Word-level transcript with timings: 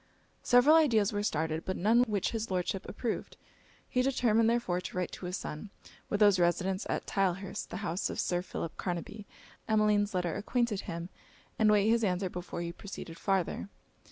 Several 0.41 0.75
ideas 0.77 1.13
were 1.13 1.21
started, 1.21 1.63
but 1.63 1.77
none 1.77 2.01
which 2.05 2.31
his 2.31 2.49
Lordship 2.49 2.89
approved. 2.89 3.37
He 3.87 4.01
determined 4.01 4.49
therefore 4.49 4.81
to 4.81 4.97
write 4.97 5.11
to 5.11 5.27
his 5.27 5.37
son; 5.37 5.69
with 6.09 6.21
whose 6.21 6.39
residence 6.39 6.87
at 6.89 7.05
Tylehurst, 7.05 7.69
the 7.69 7.77
house 7.85 8.09
of 8.09 8.19
Sir 8.19 8.41
Philip 8.41 8.75
Carnaby, 8.77 9.27
Emmeline's 9.69 10.15
letter 10.15 10.35
acquainted 10.35 10.81
him; 10.89 11.09
and 11.59 11.69
wait 11.69 11.87
his 11.87 12.03
answer 12.03 12.31
before 12.31 12.61
he 12.61 12.71
proceeded 12.71 13.19
farther. 13.19 13.69